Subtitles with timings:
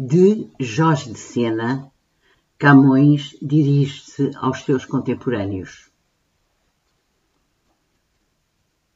[0.00, 1.90] De Jorge de Sena,
[2.56, 5.90] Camões dirige-se aos seus contemporâneos.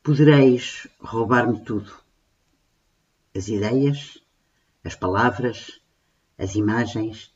[0.00, 1.92] Podereis roubar-me tudo:
[3.34, 4.22] as ideias,
[4.84, 5.80] as palavras,
[6.38, 7.34] as imagens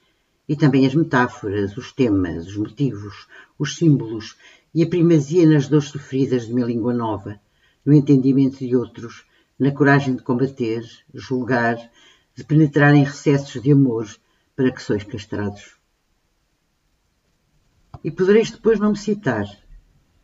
[0.48, 3.26] e também as metáforas, os temas, os motivos,
[3.58, 4.36] os símbolos
[4.72, 7.40] e a primazia nas dores sofridas de uma língua nova,
[7.84, 9.26] no entendimento de outros,
[9.58, 11.76] na coragem de combater, julgar
[12.36, 14.06] de penetrar em recessos de amor
[14.54, 15.74] para que sois castrados.
[18.04, 19.46] E podereis depois não me citar,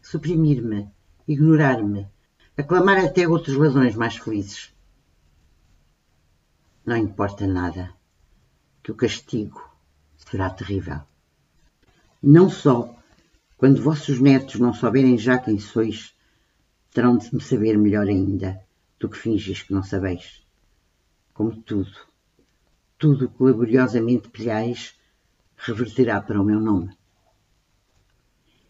[0.02, 0.90] suprimir-me,
[1.26, 2.06] ignorar-me,
[2.56, 4.74] aclamar até outros ladrões mais felizes.
[6.84, 7.94] Não importa nada,
[8.82, 9.66] que o castigo
[10.18, 11.00] será terrível.
[12.22, 12.94] Não só,
[13.56, 16.14] quando vossos netos não souberem já quem sois,
[16.90, 18.62] terão de me saber melhor ainda
[19.00, 20.42] do que fingis que não sabeis
[21.34, 21.96] como tudo,
[22.98, 24.98] tudo que laboriosamente pilhais,
[25.56, 26.96] reverterá para o meu nome.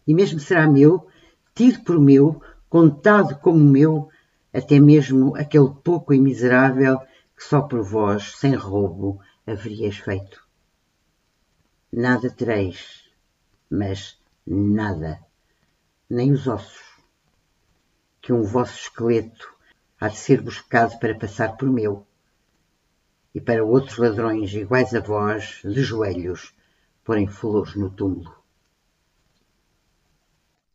[0.07, 1.07] E mesmo será meu,
[1.53, 4.09] tido por meu, contado como meu,
[4.53, 6.99] até mesmo aquele pouco e miserável
[7.35, 10.43] que só por vós, sem roubo, haverias feito.
[11.91, 13.09] Nada tereis,
[13.69, 15.19] mas nada,
[16.09, 16.81] nem os ossos,
[18.21, 19.53] que um vosso esqueleto
[19.99, 22.05] há de ser buscado para passar por meu
[23.33, 26.53] e para outros ladrões iguais a vós, de joelhos,
[27.03, 28.42] porem flores no túmulo.